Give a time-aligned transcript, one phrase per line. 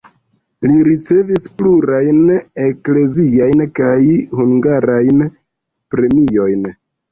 [0.69, 2.23] Li ricevis plurajn
[2.69, 4.01] ekleziajn kaj
[4.41, 6.69] hungarajn premiojn.